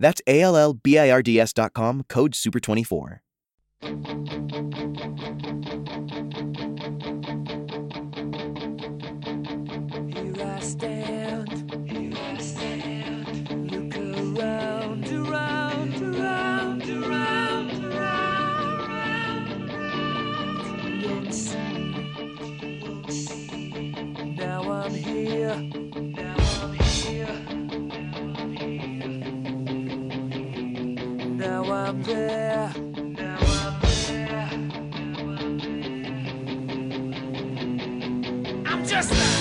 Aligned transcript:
That's 0.00 0.22
A 0.26 0.40
L 0.40 0.56
L 0.56 0.72
B 0.72 0.98
I 0.98 1.10
R 1.10 1.22
D 1.22 1.38
S.com, 1.38 2.04
code 2.08 2.32
SUPER24. 2.32 3.18
Here 3.82 3.92
I 10.42 10.60
stand, 10.60 11.70
here 11.88 12.12
I 12.16 12.38
stand. 12.38 13.70
Look 13.70 13.94
around, 13.94 15.06
around, 15.12 16.02
around, 16.02 16.82
around, 16.88 17.84
around, 17.84 18.80
around. 18.88 19.70
Don't 21.02 21.32
see, 21.32 22.80
don't 22.80 23.10
see. 23.12 23.92
Now 24.38 24.62
I'm 24.72 24.94
here, 24.94 25.70
there, 32.02 32.72
now 32.96 33.38
I'm 33.40 33.80
there. 34.06 34.48
I'm 38.66 38.86
just. 38.86 39.39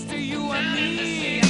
Just 0.00 0.18
you 0.18 0.52
and 0.52 0.74
me. 0.74 1.49